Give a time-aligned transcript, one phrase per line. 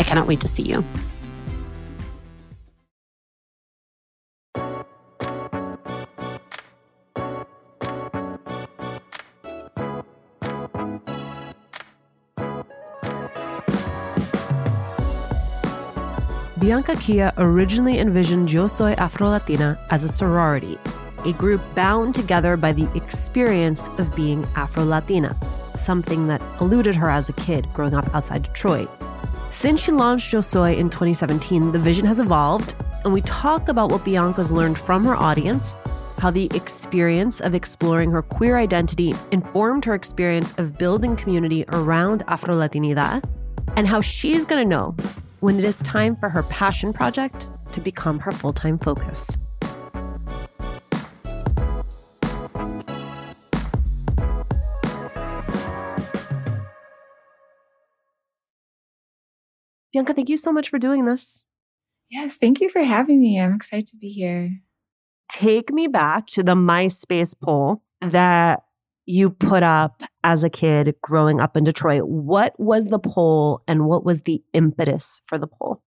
[0.00, 0.82] I cannot wait to see you.
[16.58, 20.78] Bianca Kea originally envisioned Yo Soy Afro Latina as a sorority,
[21.26, 25.36] a group bound together by the experience of being Afro Latina,
[25.74, 28.88] something that eluded her as a kid growing up outside Detroit.
[29.50, 33.90] Since she launched Yo Soy in 2017, the vision has evolved, and we talk about
[33.90, 35.74] what Bianca's learned from her audience,
[36.18, 42.22] how the experience of exploring her queer identity informed her experience of building community around
[42.28, 43.24] Afro Latinidad,
[43.76, 44.94] and how she's going to know
[45.40, 49.36] when it is time for her passion project to become her full time focus.
[59.92, 61.42] Bianca, thank you so much for doing this.
[62.10, 63.40] Yes, thank you for having me.
[63.40, 64.60] I'm excited to be here.
[65.28, 68.62] Take me back to the MySpace poll that
[69.06, 72.02] you put up as a kid growing up in Detroit.
[72.04, 75.82] What was the poll and what was the impetus for the poll?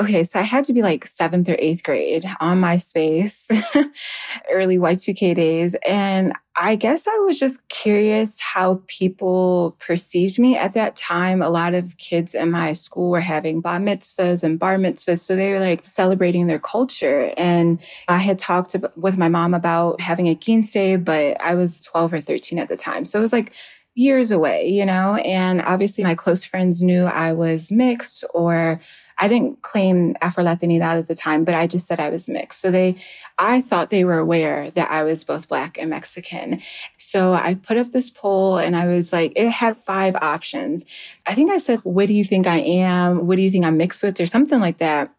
[0.00, 3.50] Okay, so I had to be like seventh or eighth grade on MySpace,
[4.50, 5.76] early Y2K days.
[5.86, 11.42] And I guess I was just curious how people perceived me at that time.
[11.42, 15.20] A lot of kids in my school were having bar mitzvahs and bat mitzvahs.
[15.20, 17.34] So they were like celebrating their culture.
[17.36, 17.78] And
[18.08, 20.72] I had talked with my mom about having a quince,
[21.04, 23.04] but I was 12 or 13 at the time.
[23.04, 23.52] So it was like,
[24.00, 25.16] years away, you know?
[25.16, 28.80] And obviously my close friends knew I was mixed or
[29.18, 32.62] I didn't claim Afro Latinidad at the time, but I just said I was mixed.
[32.62, 32.96] So they,
[33.36, 36.62] I thought they were aware that I was both Black and Mexican.
[36.96, 40.86] So I put up this poll and I was like, it had five options.
[41.26, 43.26] I think I said, what do you think I am?
[43.26, 44.18] What do you think I'm mixed with?
[44.18, 45.14] Or something like that.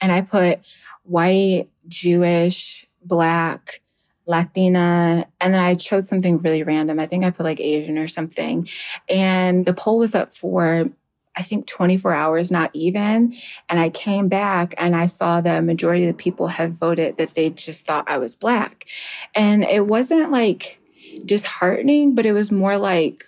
[0.00, 0.66] And I put
[1.02, 3.82] white, Jewish, Black,
[4.26, 6.98] Latina, and then I chose something really random.
[6.98, 8.68] I think I put like Asian or something.
[9.08, 10.88] And the poll was up for
[11.36, 13.34] I think 24 hours, not even.
[13.68, 17.34] And I came back and I saw the majority of the people had voted that
[17.34, 18.86] they just thought I was black.
[19.34, 20.78] And it wasn't like
[21.24, 23.24] disheartening, but it was more like,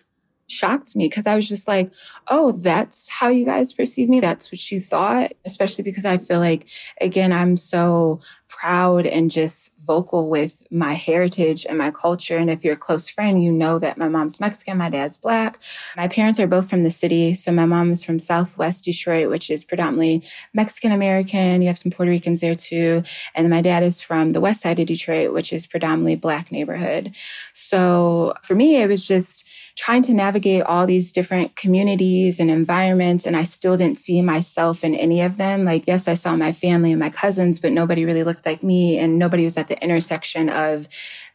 [0.49, 1.91] shocked me because I was just like,
[2.29, 4.21] oh, that's how you guys perceive me.
[4.21, 6.69] That's what you thought, especially because I feel like,
[7.01, 8.21] again, I'm so
[8.61, 12.37] proud and just vocal with my heritage and my culture.
[12.37, 15.59] And if you're a close friend, you know that my mom's Mexican, my dad's black.
[15.97, 17.35] My parents are both from the city.
[17.35, 20.25] So my mom is from Southwest Detroit, which is predominantly
[20.55, 21.63] Mexican American.
[21.63, 23.03] You have some Puerto Ricans there too.
[23.35, 27.15] And my dad is from the west side of Detroit, which is predominantly black neighborhood.
[27.55, 29.45] So for me, it was just
[29.77, 33.27] trying to navigate all these different communities and environments.
[33.27, 35.65] And I still didn't see myself in any of them.
[35.65, 38.99] Like, yes, I saw my family and my cousins, but nobody really looked like me
[38.99, 40.89] and nobody was at the intersection of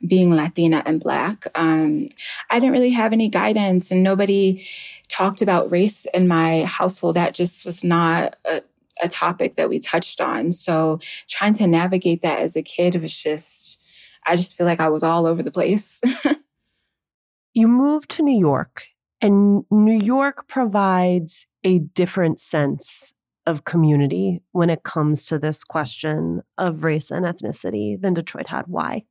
[0.05, 1.45] being Latina and Black.
[1.55, 2.07] Um,
[2.49, 4.65] I didn't really have any guidance and nobody
[5.09, 7.15] talked about race in my household.
[7.15, 8.61] That just was not a,
[9.03, 10.51] a topic that we touched on.
[10.51, 13.79] So trying to navigate that as a kid was just,
[14.25, 15.99] I just feel like I was all over the place.
[17.53, 18.87] you moved to New York,
[19.21, 23.13] and New York provides a different sense
[23.45, 28.65] of community when it comes to this question of race and ethnicity than Detroit had.
[28.67, 29.03] Why?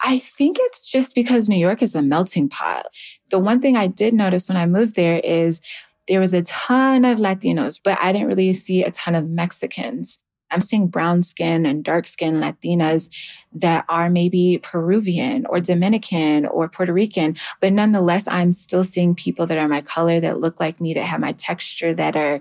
[0.00, 2.86] I think it's just because New York is a melting pot.
[3.30, 5.60] The one thing I did notice when I moved there is
[6.08, 10.18] there was a ton of Latinos, but I didn't really see a ton of Mexicans.
[10.50, 13.10] I'm seeing brown skin and dark skin Latinas
[13.52, 19.46] that are maybe Peruvian or Dominican or Puerto Rican, but nonetheless, I'm still seeing people
[19.46, 22.40] that are my color, that look like me, that have my texture, that are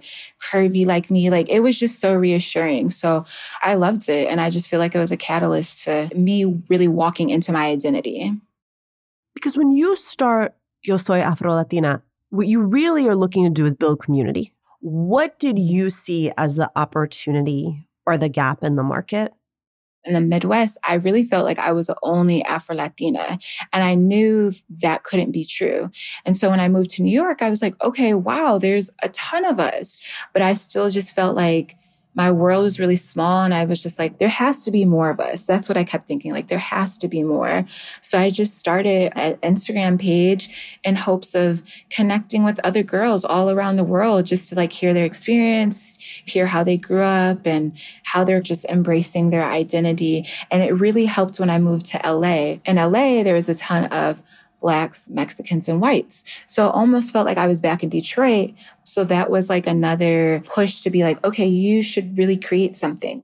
[0.51, 1.29] curvy like me.
[1.29, 2.89] Like it was just so reassuring.
[2.91, 3.25] So
[3.61, 4.27] I loved it.
[4.27, 7.65] And I just feel like it was a catalyst to me really walking into my
[7.65, 8.31] identity.
[9.33, 13.65] Because when you start Yo Soy Afro Latina, what you really are looking to do
[13.65, 14.53] is build community.
[14.81, 19.33] What did you see as the opportunity or the gap in the market?
[20.05, 23.37] in the Midwest, I really felt like I was the only Afro Latina.
[23.71, 25.89] And I knew that couldn't be true.
[26.25, 29.09] And so when I moved to New York, I was like, okay, wow, there's a
[29.09, 30.01] ton of us.
[30.33, 31.75] But I still just felt like
[32.15, 35.09] my world was really small and I was just like, there has to be more
[35.09, 35.45] of us.
[35.45, 36.31] That's what I kept thinking.
[36.31, 37.65] Like, there has to be more.
[38.01, 43.49] So I just started an Instagram page in hopes of connecting with other girls all
[43.49, 45.93] around the world just to like hear their experience,
[46.25, 50.25] hear how they grew up and how they're just embracing their identity.
[50.51, 52.57] And it really helped when I moved to LA.
[52.65, 54.21] In LA, there was a ton of
[54.63, 56.23] blacks, Mexicans, and whites.
[56.47, 58.53] So it almost felt like I was back in Detroit.
[58.85, 63.23] So that was like another push to be like, okay, you should really create something.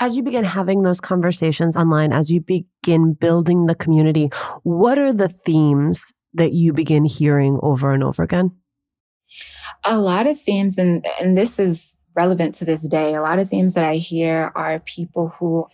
[0.00, 4.30] As you begin having those conversations online, as you begin building the community,
[4.64, 8.50] what are the themes that you begin hearing over and over again?
[9.84, 13.14] A lot of themes, and, and this is relevant to this day.
[13.14, 15.68] A lot of themes that I hear are people who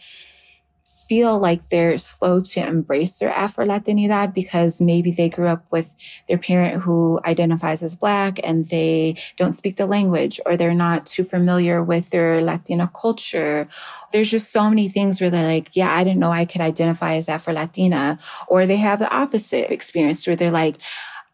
[0.84, 5.94] feel like they're slow to embrace their Afro Latinidad because maybe they grew up with
[6.28, 11.06] their parent who identifies as Black and they don't speak the language or they're not
[11.06, 13.66] too familiar with their Latina culture.
[14.12, 17.14] There's just so many things where they're like, yeah, I didn't know I could identify
[17.14, 18.18] as Afro Latina.
[18.48, 20.76] Or they have the opposite experience where they're like,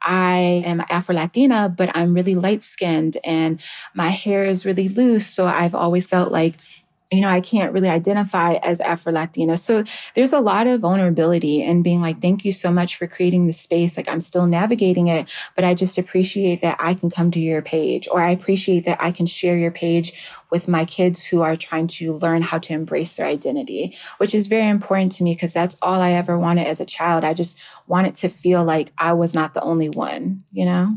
[0.02, 3.62] I am Afro Latina, but I'm really light skinned and
[3.94, 5.26] my hair is really loose.
[5.26, 6.54] So I've always felt like
[7.10, 9.56] you know, I can't really identify as Afro Latina.
[9.56, 9.82] So
[10.14, 13.52] there's a lot of vulnerability and being like, thank you so much for creating the
[13.52, 13.96] space.
[13.96, 17.62] Like I'm still navigating it, but I just appreciate that I can come to your
[17.62, 20.12] page or I appreciate that I can share your page
[20.50, 24.46] with my kids who are trying to learn how to embrace their identity, which is
[24.46, 27.24] very important to me because that's all I ever wanted as a child.
[27.24, 27.58] I just
[27.88, 30.96] wanted to feel like I was not the only one, you know?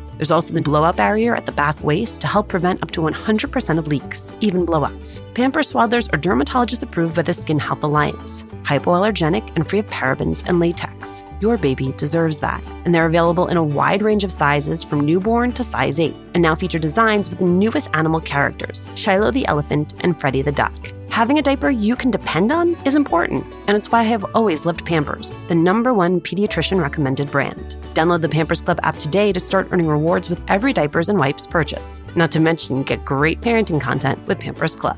[0.21, 3.79] There's also the blowout barrier at the back waist to help prevent up to 100%
[3.79, 5.19] of leaks, even blowouts.
[5.33, 10.47] Pampers Swaddlers are dermatologist approved by the Skin Health Alliance, hypoallergenic and free of parabens
[10.47, 11.23] and latex.
[11.41, 12.63] Your baby deserves that.
[12.85, 16.41] And they're available in a wide range of sizes from newborn to size 8, and
[16.43, 20.73] now feature designs with the newest animal characters Shiloh the elephant and Freddie the duck.
[21.09, 24.65] Having a diaper you can depend on is important, and it's why I have always
[24.65, 27.75] loved Pampers, the number one pediatrician recommended brand.
[27.95, 31.47] Download the Pampers Club app today to start earning rewards with every diapers and wipes
[31.47, 32.01] purchase.
[32.15, 34.97] Not to mention, get great parenting content with Pampers Club.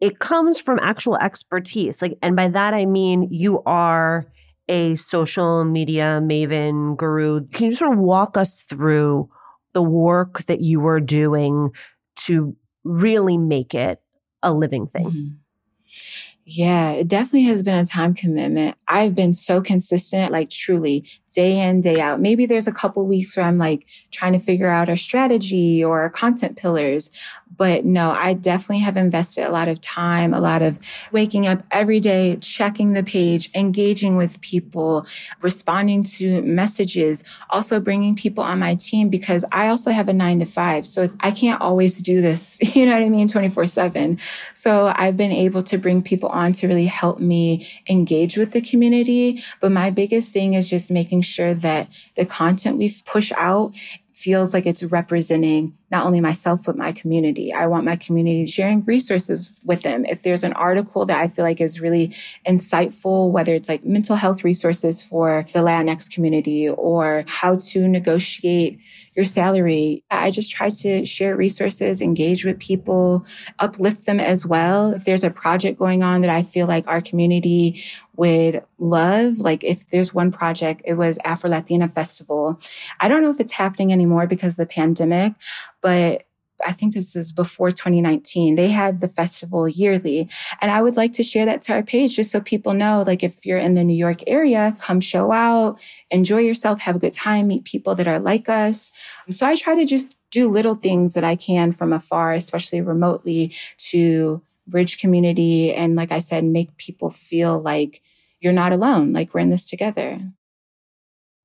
[0.00, 2.00] it comes from actual expertise.
[2.00, 4.26] Like, and by that I mean you are
[4.68, 7.46] a social media maven guru.
[7.48, 9.28] Can you sort of walk us through
[9.72, 11.70] the work that you were doing
[12.16, 14.00] to really make it
[14.42, 15.10] a living thing?
[15.10, 16.29] Mm-hmm.
[16.46, 18.76] Yeah, it definitely has been a time commitment.
[18.88, 22.20] I've been so consistent, like truly day in, day out.
[22.20, 26.00] Maybe there's a couple weeks where I'm like trying to figure out our strategy or
[26.00, 27.12] our content pillars.
[27.56, 30.78] But no, I definitely have invested a lot of time, a lot of
[31.12, 35.06] waking up every day, checking the page, engaging with people,
[35.42, 40.38] responding to messages, also bringing people on my team because I also have a nine
[40.38, 40.86] to five.
[40.86, 44.18] So I can't always do this, you know what I mean, 24 seven.
[44.54, 48.60] So I've been able to bring people on to really help me engage with the
[48.60, 49.42] community.
[49.60, 53.74] But my biggest thing is just making sure that the content we push out
[54.12, 57.52] feels like it's representing not only myself, but my community.
[57.52, 60.04] I want my community sharing resources with them.
[60.04, 62.14] If there's an article that I feel like is really
[62.46, 68.78] insightful, whether it's like mental health resources for the Latinx community or how to negotiate
[69.16, 73.26] your salary, I just try to share resources, engage with people,
[73.58, 74.92] uplift them as well.
[74.92, 77.82] If there's a project going on that I feel like our community
[78.16, 82.60] would love, like if there's one project, it was Afro Latina Festival.
[83.00, 85.32] I don't know if it's happening anymore because of the pandemic,
[85.80, 86.26] but
[86.64, 88.54] I think this was before 2019.
[88.54, 90.28] They had the festival yearly.
[90.60, 93.22] And I would like to share that to our page just so people know, like,
[93.22, 97.14] if you're in the New York area, come show out, enjoy yourself, have a good
[97.14, 98.92] time, meet people that are like us.
[99.30, 103.54] So I try to just do little things that I can from afar, especially remotely
[103.78, 105.72] to bridge community.
[105.72, 108.02] And like I said, make people feel like
[108.40, 110.20] you're not alone, like we're in this together.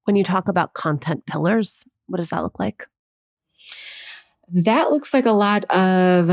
[0.04, 2.88] When you talk about content pillars, what does that look like?
[4.52, 6.32] That looks like a lot of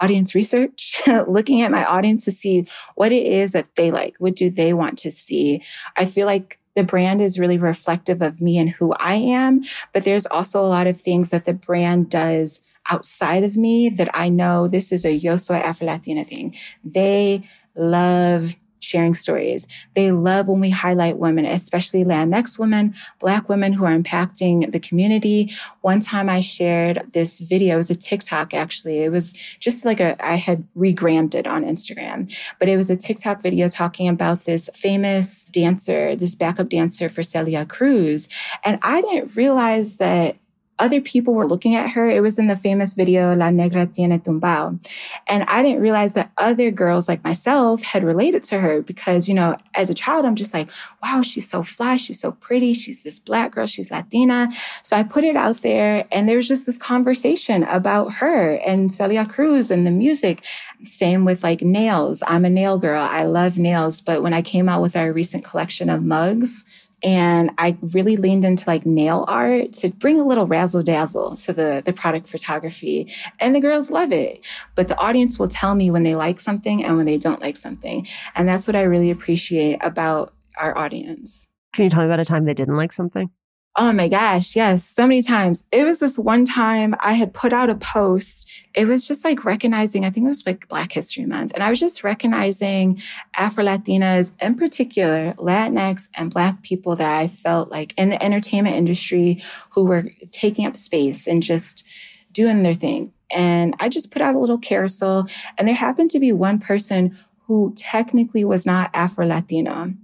[0.00, 4.16] audience research, looking at my audience to see what it is that they like.
[4.18, 5.62] What do they want to see?
[5.96, 10.04] I feel like the brand is really reflective of me and who I am, but
[10.04, 14.28] there's also a lot of things that the brand does outside of me that I
[14.28, 16.54] know this is a Yo Soy Afro Latina thing.
[16.84, 17.42] They
[17.76, 19.66] love sharing stories.
[19.94, 24.80] They love when we highlight women, especially Latinx women, Black women who are impacting the
[24.80, 25.52] community.
[25.80, 28.98] One time I shared this video, it was a TikTok actually.
[28.98, 32.96] It was just like a, I had regrammed it on Instagram, but it was a
[32.96, 38.28] TikTok video talking about this famous dancer, this backup dancer for Celia Cruz.
[38.64, 40.36] And I didn't realize that
[40.78, 42.08] other people were looking at her.
[42.08, 44.84] It was in the famous video, La Negra Tiene Tumbao.
[45.26, 49.34] And I didn't realize that other girls like myself had related to her because, you
[49.34, 50.70] know, as a child, I'm just like,
[51.02, 51.96] wow, she's so fly.
[51.96, 52.72] She's so pretty.
[52.72, 53.66] She's this black girl.
[53.66, 54.50] She's Latina.
[54.82, 58.92] So I put it out there and there was just this conversation about her and
[58.92, 60.44] Celia Cruz and the music.
[60.84, 62.22] Same with like nails.
[62.26, 63.02] I'm a nail girl.
[63.02, 64.00] I love nails.
[64.00, 66.64] But when I came out with our recent collection of mugs,
[67.02, 71.52] and I really leaned into like nail art to bring a little razzle dazzle to
[71.52, 73.12] the, the product photography.
[73.40, 74.44] And the girls love it.
[74.74, 77.56] But the audience will tell me when they like something and when they don't like
[77.56, 78.06] something.
[78.34, 81.46] And that's what I really appreciate about our audience.
[81.74, 83.30] Can you tell me about a time they didn't like something?
[83.76, 85.66] Oh my gosh, yes, so many times.
[85.72, 88.48] It was this one time I had put out a post.
[88.72, 91.54] It was just like recognizing, I think it was like Black History Month.
[91.54, 93.00] And I was just recognizing
[93.36, 98.76] Afro Latinas, in particular, Latinx and Black people that I felt like in the entertainment
[98.76, 101.82] industry who were taking up space and just
[102.30, 103.12] doing their thing.
[103.32, 105.26] And I just put out a little carousel.
[105.58, 109.94] And there happened to be one person who technically was not Afro Latino.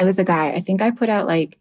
[0.00, 0.52] It was a guy.
[0.52, 1.58] I think I put out like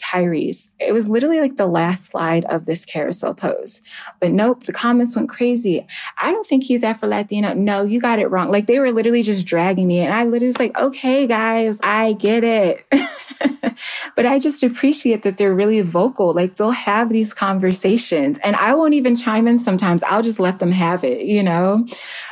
[0.00, 0.70] Tyrese.
[0.78, 3.82] It was literally like the last slide of this carousel pose.
[4.20, 5.86] But nope, the comments went crazy.
[6.18, 7.54] I don't think he's Afro Latino.
[7.54, 8.50] No, you got it wrong.
[8.50, 10.00] Like they were literally just dragging me.
[10.00, 12.86] And I literally was like, okay, guys, I get it.
[14.16, 16.32] but I just appreciate that they're really vocal.
[16.32, 20.02] Like they'll have these conversations and I won't even chime in sometimes.
[20.02, 21.86] I'll just let them have it, you know?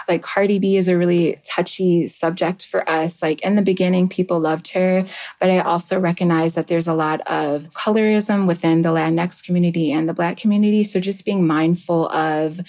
[0.08, 3.22] Like Cardi B is a really touchy subject for us.
[3.22, 5.04] Like in the beginning, people loved her,
[5.40, 10.08] but I also recognize that there's a lot of colorism within the Latinx community and
[10.08, 10.84] the Black community.
[10.84, 12.60] So just being mindful of,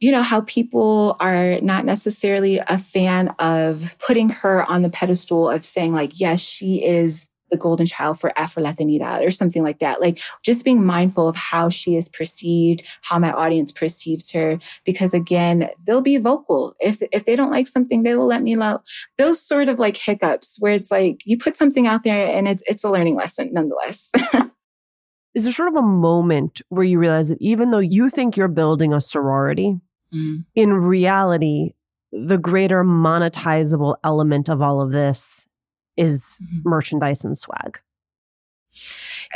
[0.00, 5.48] you know, how people are not necessarily a fan of putting her on the pedestal
[5.48, 9.78] of saying like, yes, she is the golden child for Afro Latinidad or something like
[9.78, 10.00] that.
[10.00, 14.58] Like just being mindful of how she is perceived, how my audience perceives her.
[14.84, 16.74] Because again, they'll be vocal.
[16.80, 18.80] If, if they don't like something, they will let me know.
[19.18, 22.62] Those sort of like hiccups where it's like you put something out there and it's,
[22.66, 24.10] it's a learning lesson nonetheless.
[25.34, 28.48] is there sort of a moment where you realize that even though you think you're
[28.48, 29.78] building a sorority,
[30.12, 30.44] mm.
[30.54, 31.74] in reality,
[32.12, 35.46] the greater monetizable element of all of this
[35.96, 36.68] is mm-hmm.
[36.68, 37.80] merchandise and swag?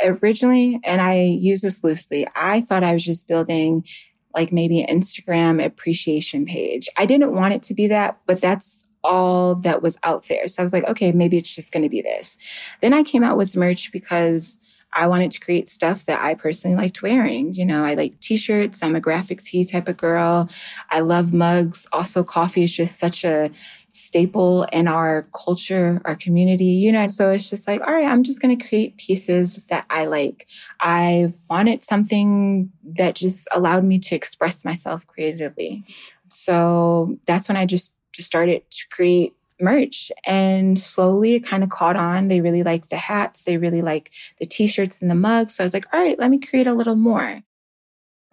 [0.03, 3.85] Originally, and I use this loosely, I thought I was just building
[4.33, 6.89] like maybe an Instagram appreciation page.
[6.97, 10.47] I didn't want it to be that, but that's all that was out there.
[10.47, 12.37] So I was like, okay, maybe it's just going to be this.
[12.81, 14.57] Then I came out with merch because
[14.97, 17.53] I wanted to create stuff that I personally liked wearing.
[17.53, 18.81] You know, I like t-shirts.
[18.81, 20.49] I'm a graphic tee type of girl.
[20.89, 21.87] I love mugs.
[21.93, 23.51] Also, coffee is just such a
[23.89, 27.05] staple in our culture, our community, you know.
[27.05, 30.47] So it's just like, all right, I'm just going to create pieces that I like.
[30.79, 35.85] I wanted something that just allowed me to express myself creatively.
[36.29, 41.69] So that's when I just, just started to create merch and slowly it kind of
[41.69, 42.27] caught on.
[42.27, 43.43] They really like the hats.
[43.43, 45.55] They really like the t-shirts and the mugs.
[45.55, 47.41] So I was like, all right, let me create a little more.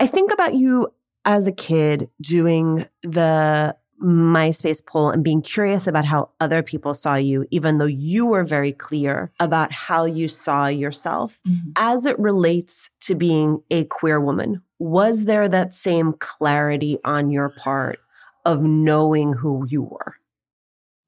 [0.00, 0.88] I think about you
[1.24, 7.14] as a kid doing the MySpace poll and being curious about how other people saw
[7.14, 11.38] you, even though you were very clear about how you saw yourself.
[11.48, 11.70] Mm-hmm.
[11.76, 17.50] As it relates to being a queer woman, was there that same clarity on your
[17.50, 17.98] part
[18.44, 20.16] of knowing who you were?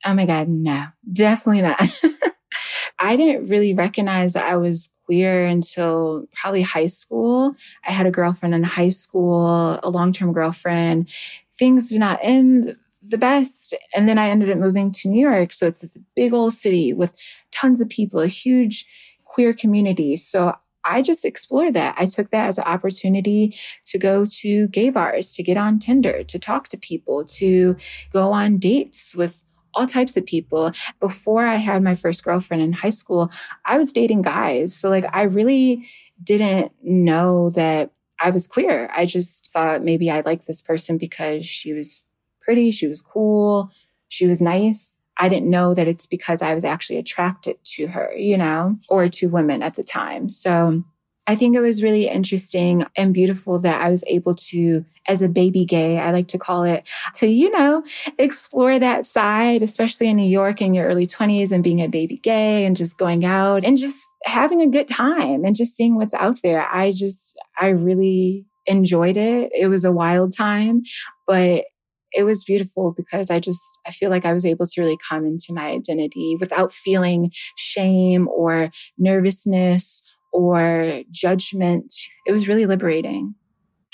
[0.07, 1.81] Oh my God, no, definitely not.
[2.99, 7.57] I didn't really recognize that I was queer until probably high school.
[7.87, 11.11] I had a girlfriend in high school, a long term girlfriend.
[11.59, 13.75] Things did not end the best.
[13.95, 15.53] And then I ended up moving to New York.
[15.53, 17.15] So it's, a big old city with
[17.51, 18.87] tons of people, a huge
[19.25, 20.17] queer community.
[20.17, 21.97] So I just explored that.
[21.99, 26.23] I took that as an opportunity to go to gay bars, to get on Tinder,
[26.25, 27.77] to talk to people, to
[28.13, 29.41] go on dates with
[29.77, 30.73] all types of people.
[30.99, 33.31] Before I had my first girlfriend in high school,
[33.65, 34.75] I was dating guys.
[34.75, 35.87] So like I really
[36.25, 37.91] didn't know that
[38.21, 38.91] I was queer.
[38.93, 42.03] I just thought maybe I liked this person because she was
[42.41, 43.71] pretty, she was cool,
[44.09, 44.95] she was nice.
[45.19, 49.09] I didn't know that it's because I was actually attracted to her, you know, or
[49.09, 50.29] to women at the time.
[50.29, 50.85] So
[51.27, 55.29] I think it was really interesting and beautiful that I was able to, as a
[55.29, 57.83] baby gay, I like to call it, to, you know,
[58.19, 62.19] explore that side, especially in New York in your early 20s and being a baby
[62.19, 66.15] gay and just going out and just having a good time and just seeing what's
[66.15, 66.67] out there.
[66.73, 69.51] I just, I really enjoyed it.
[69.53, 70.83] It was a wild time,
[71.27, 71.65] but
[72.13, 75.27] it was beautiful because I just, I feel like I was able to really come
[75.27, 80.03] into my identity without feeling shame or nervousness
[80.37, 81.95] or judgment.
[82.27, 83.35] It was really liberating.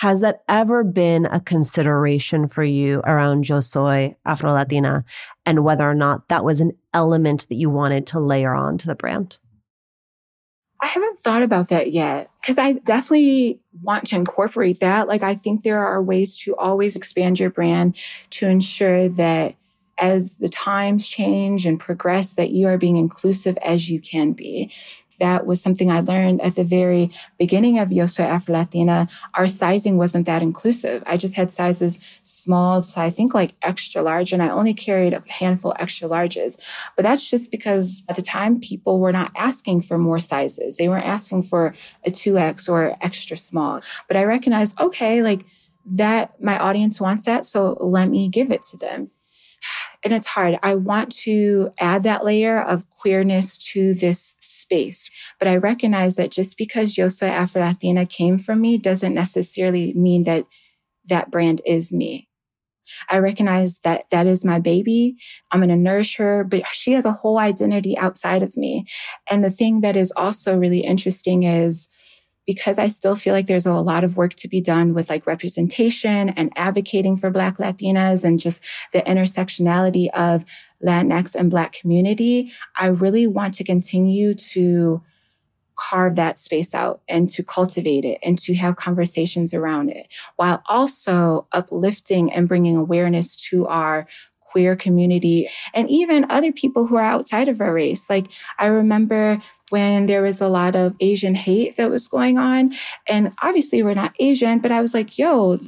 [0.00, 5.04] Has that ever been a consideration for you around Yo Soy Afro Latina
[5.46, 8.88] and whether or not that was an element that you wanted to layer on to
[8.88, 9.38] the brand?
[10.80, 15.06] I haven't thought about that yet because I definitely want to incorporate that.
[15.06, 17.96] Like, I think there are ways to always expand your brand
[18.30, 19.54] to ensure that
[19.98, 24.72] as the times change and progress, that you are being inclusive as you can be
[25.20, 29.08] that was something I learned at the very beginning of Yo Soy Afro Latina.
[29.34, 31.02] Our sizing wasn't that inclusive.
[31.06, 35.12] I just had sizes small to I think like extra large, and I only carried
[35.12, 36.58] a handful extra larges.
[36.96, 40.76] But that's just because at the time people were not asking for more sizes.
[40.76, 43.80] They weren't asking for a 2X or extra small.
[44.08, 45.44] But I recognized, okay, like
[45.84, 49.10] that my audience wants that, so let me give it to them
[50.04, 50.58] and it's hard.
[50.62, 55.10] I want to add that layer of queerness to this space.
[55.38, 60.24] But I recognize that just because Yo Afro Latina came from me doesn't necessarily mean
[60.24, 60.44] that
[61.06, 62.28] that brand is me.
[63.08, 65.16] I recognize that that is my baby.
[65.50, 68.84] I'm going to nourish her, but she has a whole identity outside of me.
[69.30, 71.88] And the thing that is also really interesting is
[72.46, 75.26] because I still feel like there's a lot of work to be done with like
[75.26, 80.44] representation and advocating for Black Latinas and just the intersectionality of
[80.84, 82.52] Latinx and Black community.
[82.76, 85.02] I really want to continue to
[85.74, 90.62] carve that space out and to cultivate it and to have conversations around it while
[90.68, 94.06] also uplifting and bringing awareness to our
[94.40, 98.10] queer community and even other people who are outside of our race.
[98.10, 98.26] Like
[98.58, 99.40] I remember
[99.72, 102.72] when there was a lot of Asian hate that was going on.
[103.08, 105.58] And obviously we're not Asian, but I was like, yo,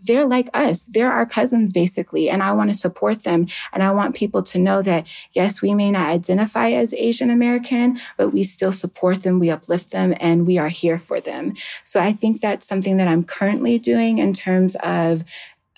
[0.00, 0.84] they're like us.
[0.84, 2.30] They're our cousins, basically.
[2.30, 3.48] And I want to support them.
[3.72, 7.98] And I want people to know that, yes, we may not identify as Asian American,
[8.16, 9.40] but we still support them.
[9.40, 11.54] We uplift them and we are here for them.
[11.82, 15.24] So I think that's something that I'm currently doing in terms of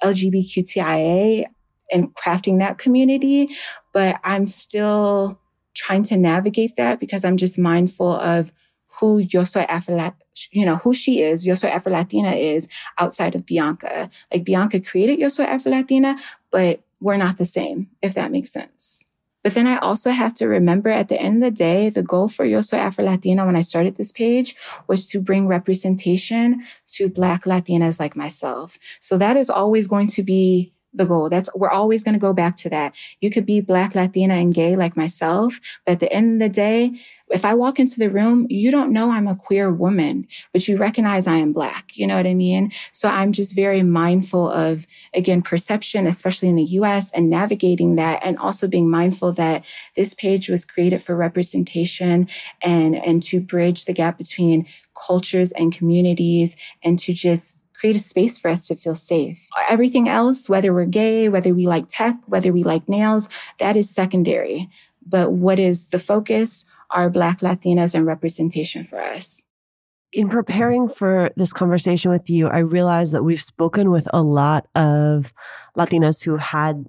[0.03, 1.47] LGBTQIA
[1.91, 3.49] and crafting that community.
[3.93, 5.40] But I'm still
[5.75, 8.53] trying to navigate that because I'm just mindful of
[8.99, 10.13] who Yo Soy Afro,
[10.51, 14.11] you know, who she is, Yo Soy Afro Latina is outside of Bianca.
[14.33, 16.19] Like Bianca created Yo Soy Afro Latina,
[16.51, 19.01] but we're not the same, if that makes sense.
[19.43, 22.29] But then I also have to remember at the end of the day, the goal
[22.29, 24.55] for Yo Soy Afro Latina when I started this page
[24.87, 28.79] was to bring representation to Black Latinas like myself.
[29.01, 31.29] So that is always going to be the goal.
[31.29, 32.97] That's, we're always going to go back to that.
[33.21, 35.61] You could be black, Latina and gay like myself.
[35.87, 36.95] But at the end of the day,
[37.31, 40.77] if I walk into the room, you don't know I'm a queer woman, but you
[40.77, 41.97] recognize I am black.
[41.97, 42.73] You know what I mean?
[42.93, 48.21] So I'm just very mindful of, again, perception, especially in the US and navigating that
[48.25, 49.65] and also being mindful that
[49.97, 52.29] this page was created for representation
[52.63, 54.67] and, and to bridge the gap between
[55.07, 59.49] cultures and communities and to just create a space for us to feel safe.
[59.71, 63.89] Everything else, whether we're gay, whether we like tech, whether we like nails, that is
[63.89, 64.69] secondary.
[65.07, 69.43] But what is the focus are Black Latinas and representation for us.
[70.13, 74.67] In preparing for this conversation with you, I realized that we've spoken with a lot
[74.75, 75.33] of
[75.77, 76.85] Latinas who had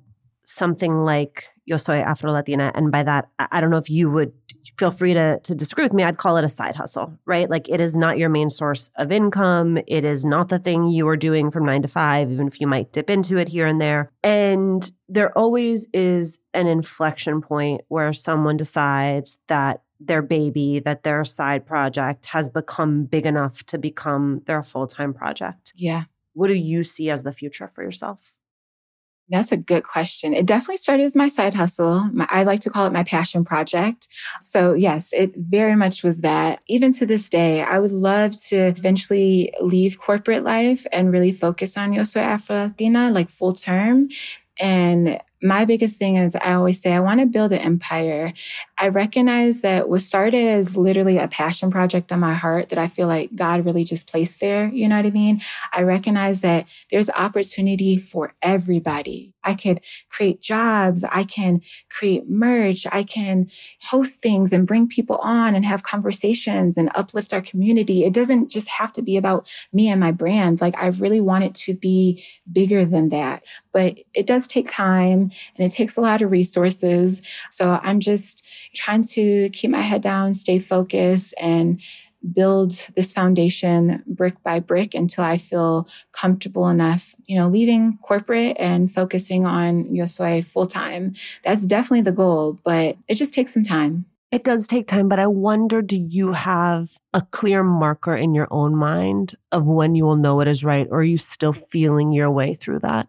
[0.51, 2.71] something like Yo Soy Afro Latina.
[2.75, 4.33] And by that, I don't know if you would
[4.77, 6.03] feel free to, to disagree with me.
[6.03, 7.49] I'd call it a side hustle, right?
[7.49, 9.79] Like it is not your main source of income.
[9.87, 12.67] It is not the thing you are doing from nine to five, even if you
[12.67, 14.11] might dip into it here and there.
[14.23, 21.23] And there always is an inflection point where someone decides that their baby, that their
[21.23, 25.73] side project has become big enough to become their full time project.
[25.75, 26.05] Yeah.
[26.33, 28.19] What do you see as the future for yourself?
[29.31, 30.33] That's a good question.
[30.33, 32.09] It definitely started as my side hustle.
[32.11, 34.09] My, I like to call it my passion project.
[34.41, 36.61] So yes, it very much was that.
[36.67, 41.77] Even to this day, I would love to eventually leave corporate life and really focus
[41.77, 44.09] on Yo Soy Afro Latina, like full term.
[44.59, 48.33] And my biggest thing is I always say I want to build an empire.
[48.77, 52.87] I recognize that what started as literally a passion project on my heart that I
[52.87, 54.67] feel like God really just placed there.
[54.67, 55.41] You know what I mean?
[55.73, 59.33] I recognize that there's opportunity for everybody.
[59.43, 61.03] I could create jobs.
[61.03, 62.85] I can create merch.
[62.91, 63.49] I can
[63.81, 68.03] host things and bring people on and have conversations and uplift our community.
[68.03, 70.61] It doesn't just have to be about me and my brand.
[70.61, 75.30] Like I really want it to be bigger than that, but it does take time
[75.55, 77.21] and it takes a lot of resources.
[77.49, 78.43] So I'm just
[78.75, 81.81] trying to keep my head down, stay focused and
[82.33, 88.57] build this foundation brick by brick until I feel comfortable enough, you know, leaving corporate
[88.59, 91.13] and focusing on Yo Soy full time.
[91.43, 94.05] That's definitely the goal, but it just takes some time.
[94.31, 98.47] It does take time, but I wonder do you have a clear marker in your
[98.49, 102.13] own mind of when you will know it is right, or are you still feeling
[102.13, 103.07] your way through that?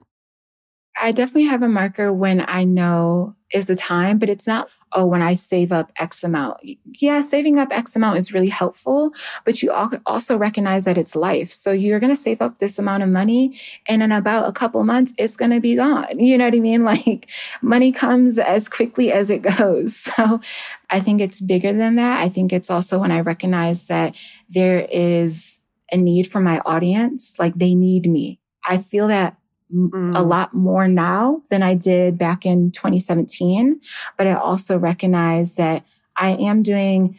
[1.02, 5.04] I definitely have a marker when I know is the time, but it's not, oh,
[5.04, 6.58] when I save up X amount.
[6.84, 9.12] Yeah, saving up X amount is really helpful,
[9.44, 9.72] but you
[10.06, 11.50] also recognize that it's life.
[11.50, 14.82] So you're going to save up this amount of money and in about a couple
[14.84, 16.06] months, it's going to be gone.
[16.32, 16.84] You know what I mean?
[16.84, 17.28] Like
[17.62, 20.08] money comes as quickly as it goes.
[20.16, 20.40] So
[20.88, 22.20] I think it's bigger than that.
[22.22, 24.14] I think it's also when I recognize that
[24.48, 25.58] there is
[25.90, 28.38] a need for my audience, like they need me.
[28.64, 29.36] I feel that
[29.72, 30.16] mm.
[30.16, 33.80] a lot more now than I did back in 2017.
[34.16, 35.84] But I also recognize that
[36.16, 37.16] I am doing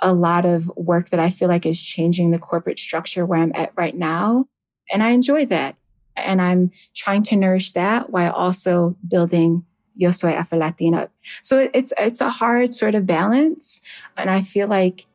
[0.00, 3.52] a lot of work that I feel like is changing the corporate structure where I'm
[3.54, 4.46] at right now.
[4.92, 5.76] And I enjoy that.
[6.16, 9.64] And I'm trying to nourish that while also building
[9.96, 11.08] Yo Soy Afro Latina.
[11.42, 13.80] So it's, it's a hard sort of balance.
[14.16, 15.06] And I feel like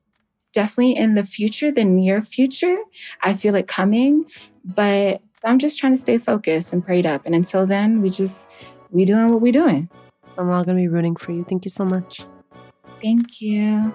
[0.54, 2.78] definitely in the future, the near future,
[3.22, 4.26] I feel it coming,
[4.64, 7.26] but I'm just trying to stay focused and prayed up.
[7.26, 8.48] And until then, we just,
[8.92, 9.90] we doing what we doing.
[10.38, 11.44] I'm all going to be rooting for you.
[11.44, 12.22] Thank you so much.
[13.02, 13.94] Thank you.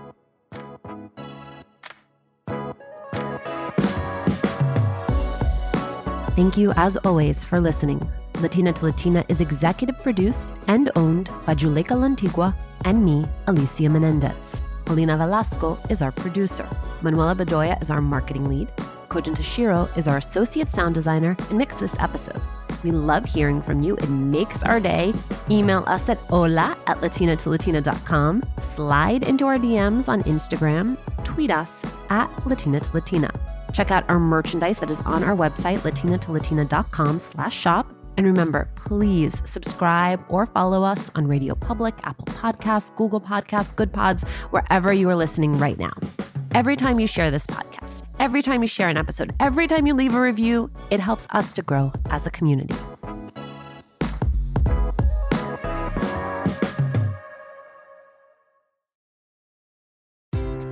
[6.35, 8.11] Thank you, as always, for listening.
[8.40, 12.54] Latina to Latina is executive produced and owned by Juleyka Lantigua
[12.85, 14.61] and me, Alicia Menendez.
[14.85, 16.68] Paulina Velasco is our producer.
[17.02, 18.68] Manuela Bedoya is our marketing lead.
[19.14, 22.40] Kojin is our associate sound designer and mixed this episode.
[22.83, 23.94] We love hearing from you.
[23.98, 25.14] It makes our day.
[25.48, 28.42] Email us at hola at latinatolatina.com.
[28.59, 30.96] Slide into our DMs on Instagram.
[31.22, 33.31] Tweet us at Latina to Latina.
[33.72, 37.94] Check out our merchandise that is on our website, latinatolatina.com slash shop.
[38.16, 43.92] And remember, please subscribe or follow us on Radio Public, Apple Podcasts, Google Podcasts, Good
[43.92, 45.92] Pods, wherever you are listening right now.
[46.55, 49.95] Every time you share this podcast, every time you share an episode, every time you
[49.95, 52.77] leave a review, it helps us to grow as a community.